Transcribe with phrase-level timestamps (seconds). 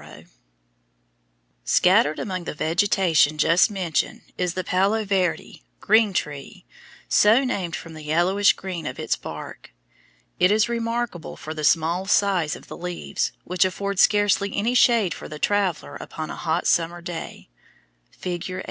[0.00, 0.26] OCATILLA]
[1.64, 6.64] Scattered among the vegetation just mentioned is the palo verde (green tree),
[7.08, 9.72] so named from the yellowish green of its bark.
[10.38, 15.14] It is remarkable for the small size of the leaves, which afford scarcely any shade
[15.14, 17.48] for the traveller upon a hot summer day.
[18.12, 18.42] (Fig.
[18.50, 18.62] 84.)